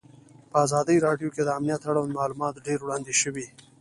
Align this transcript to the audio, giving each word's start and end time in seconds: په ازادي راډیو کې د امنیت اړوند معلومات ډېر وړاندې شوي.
په 0.51 0.55
ازادي 0.65 0.97
راډیو 1.07 1.33
کې 1.35 1.41
د 1.43 1.49
امنیت 1.57 1.81
اړوند 1.89 2.15
معلومات 2.19 2.63
ډېر 2.67 2.79
وړاندې 2.81 3.13
شوي. 3.21 3.45